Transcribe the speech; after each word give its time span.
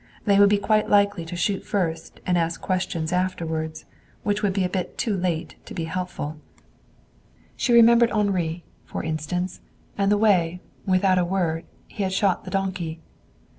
They 0.25 0.39
would 0.39 0.49
be 0.49 0.57
quite 0.57 0.89
likely 0.89 1.25
to 1.25 1.35
shoot 1.35 1.63
first 1.63 2.21
and 2.25 2.35
ask 2.35 2.59
questions 2.59 3.13
afterwards 3.13 3.85
which 4.23 4.41
would 4.41 4.53
be 4.53 4.67
too 4.97 5.15
late 5.15 5.57
to 5.67 5.75
be 5.75 5.83
helpful. 5.83 6.37
She 7.55 7.71
remembered 7.71 8.09
Henri, 8.11 8.63
for 8.83 9.03
instance, 9.03 9.61
and 9.99 10.11
the 10.11 10.17
way, 10.17 10.59
without 10.87 11.19
a 11.19 11.23
word, 11.23 11.65
he 11.87 12.01
had 12.01 12.13
shot 12.13 12.45
the 12.45 12.49
donkey. 12.49 12.99